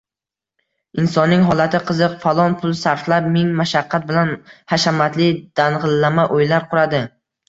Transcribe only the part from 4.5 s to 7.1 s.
hashamatli, dang‘illama uylar quradi.